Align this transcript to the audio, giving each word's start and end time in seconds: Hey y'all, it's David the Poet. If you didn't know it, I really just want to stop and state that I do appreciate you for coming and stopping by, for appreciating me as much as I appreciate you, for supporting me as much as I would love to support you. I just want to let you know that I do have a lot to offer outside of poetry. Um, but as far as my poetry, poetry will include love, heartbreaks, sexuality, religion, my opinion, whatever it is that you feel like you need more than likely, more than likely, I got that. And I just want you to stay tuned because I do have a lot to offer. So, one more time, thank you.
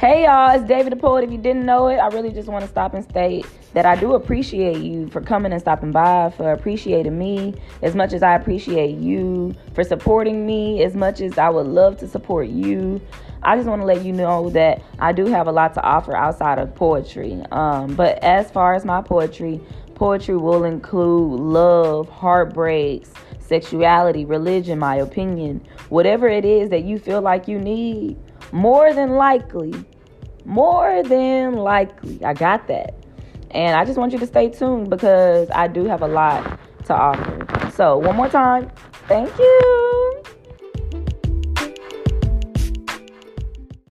Hey 0.00 0.24
y'all, 0.24 0.58
it's 0.58 0.66
David 0.66 0.94
the 0.94 0.96
Poet. 0.96 1.24
If 1.24 1.30
you 1.30 1.36
didn't 1.36 1.66
know 1.66 1.88
it, 1.88 1.96
I 1.96 2.08
really 2.08 2.32
just 2.32 2.48
want 2.48 2.64
to 2.64 2.70
stop 2.70 2.94
and 2.94 3.04
state 3.04 3.44
that 3.74 3.84
I 3.84 3.96
do 3.96 4.14
appreciate 4.14 4.78
you 4.78 5.08
for 5.10 5.20
coming 5.20 5.52
and 5.52 5.60
stopping 5.60 5.92
by, 5.92 6.32
for 6.38 6.52
appreciating 6.52 7.18
me 7.18 7.52
as 7.82 7.94
much 7.94 8.14
as 8.14 8.22
I 8.22 8.34
appreciate 8.34 8.96
you, 8.96 9.54
for 9.74 9.84
supporting 9.84 10.46
me 10.46 10.82
as 10.82 10.94
much 10.94 11.20
as 11.20 11.36
I 11.36 11.50
would 11.50 11.66
love 11.66 11.98
to 11.98 12.08
support 12.08 12.48
you. 12.48 12.98
I 13.42 13.56
just 13.56 13.68
want 13.68 13.82
to 13.82 13.84
let 13.84 14.02
you 14.02 14.14
know 14.14 14.48
that 14.48 14.82
I 15.00 15.12
do 15.12 15.26
have 15.26 15.48
a 15.48 15.52
lot 15.52 15.74
to 15.74 15.82
offer 15.82 16.16
outside 16.16 16.58
of 16.58 16.74
poetry. 16.74 17.42
Um, 17.52 17.94
but 17.94 18.24
as 18.24 18.50
far 18.50 18.72
as 18.72 18.86
my 18.86 19.02
poetry, 19.02 19.60
poetry 19.96 20.38
will 20.38 20.64
include 20.64 21.40
love, 21.40 22.08
heartbreaks, 22.08 23.12
sexuality, 23.38 24.24
religion, 24.24 24.78
my 24.78 24.96
opinion, 24.96 25.60
whatever 25.90 26.26
it 26.26 26.46
is 26.46 26.70
that 26.70 26.84
you 26.84 26.98
feel 26.98 27.20
like 27.20 27.46
you 27.46 27.58
need 27.58 28.16
more 28.52 28.92
than 28.92 29.10
likely, 29.10 29.72
more 30.44 31.02
than 31.02 31.54
likely, 31.54 32.24
I 32.24 32.34
got 32.34 32.66
that. 32.68 32.94
And 33.50 33.76
I 33.76 33.84
just 33.84 33.98
want 33.98 34.12
you 34.12 34.18
to 34.18 34.26
stay 34.26 34.48
tuned 34.48 34.90
because 34.90 35.48
I 35.50 35.66
do 35.68 35.84
have 35.84 36.02
a 36.02 36.08
lot 36.08 36.58
to 36.86 36.94
offer. 36.94 37.70
So, 37.74 37.98
one 37.98 38.16
more 38.16 38.28
time, 38.28 38.70
thank 39.08 39.36
you. 39.38 40.09